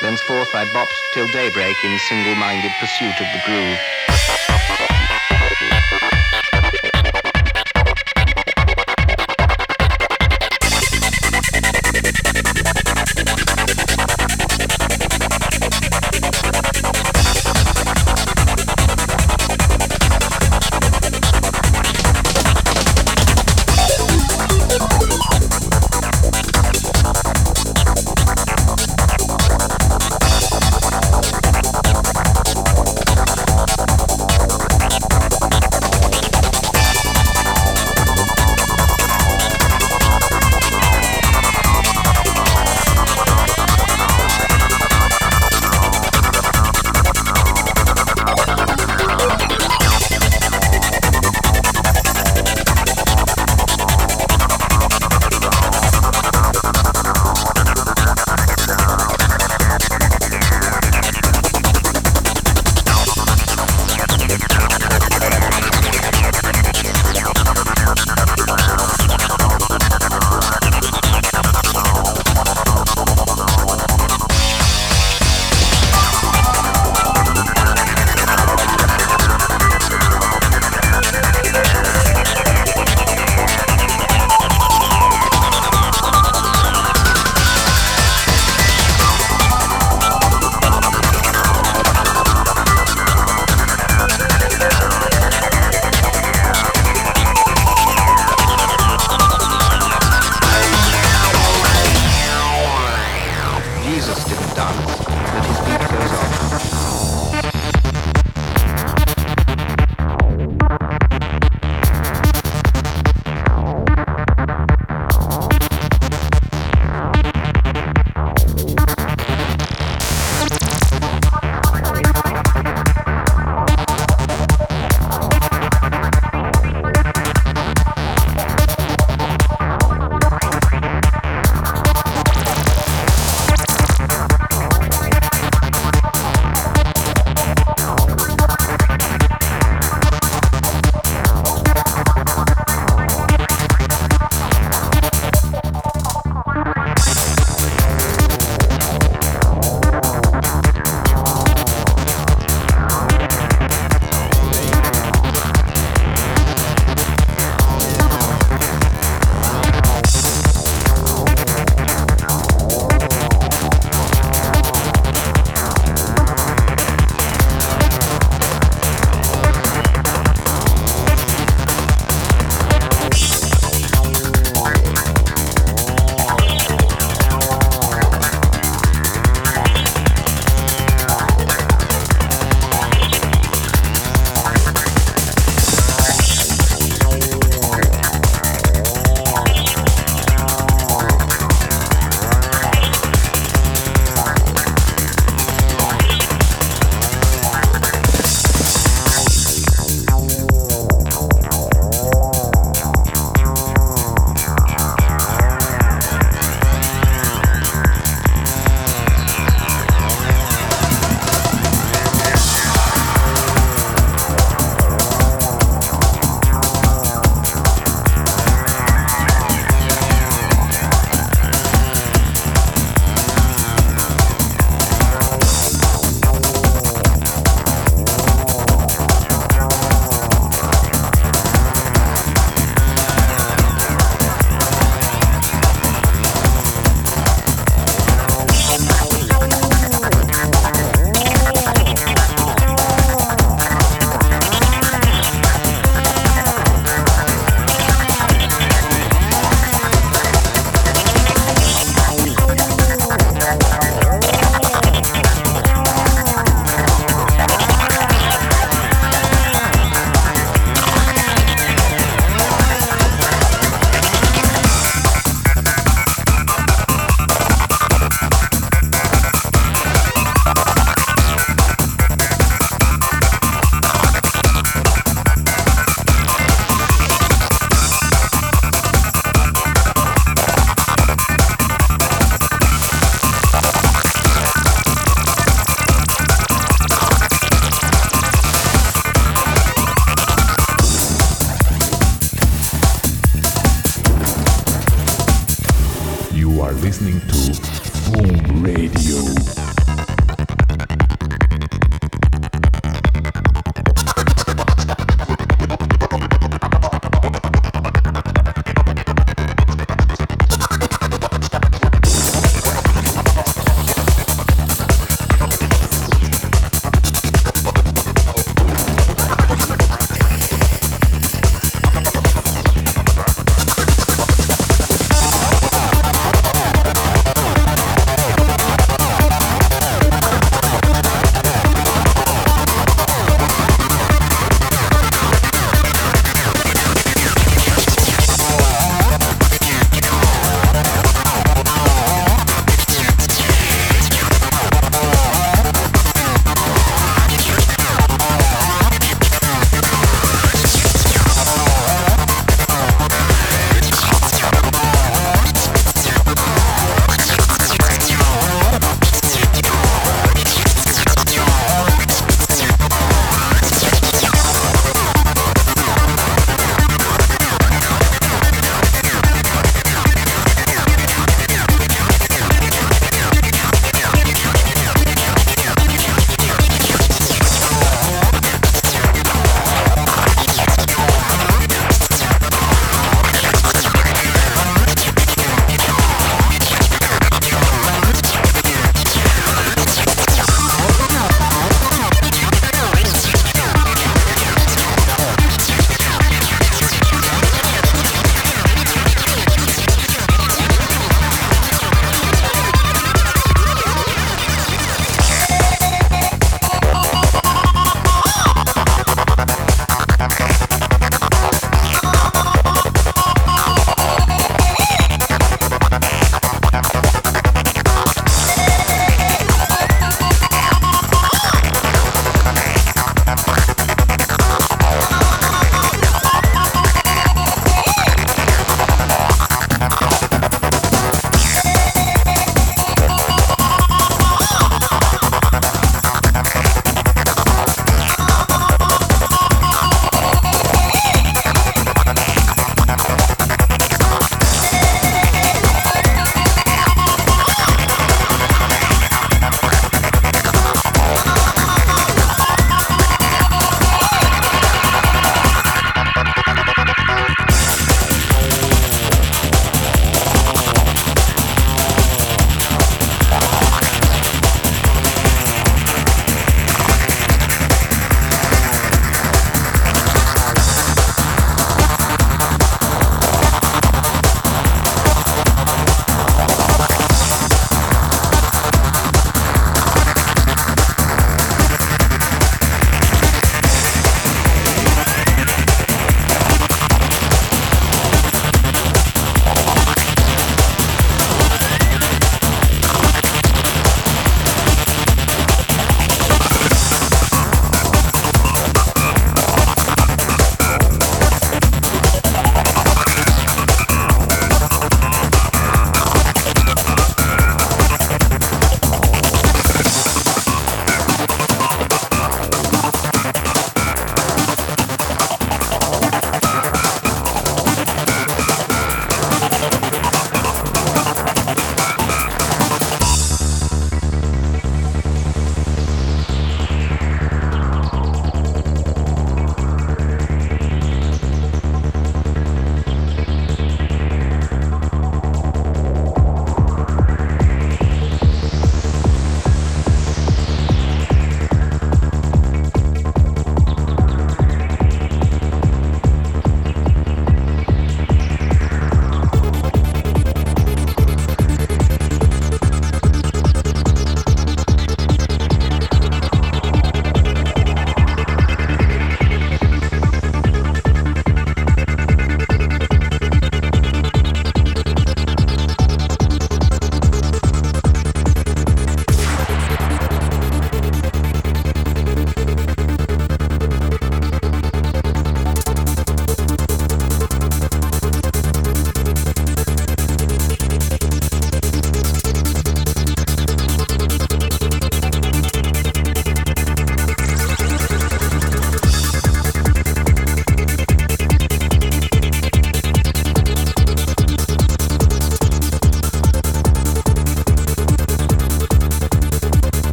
Thenceforth 0.00 0.54
I 0.54 0.64
bopped 0.64 1.12
till 1.12 1.26
daybreak 1.28 1.84
in 1.84 1.98
single-minded 1.98 2.72
pursuit 2.80 3.20
of 3.20 3.32
the 3.32 3.38
groove. 3.40 3.99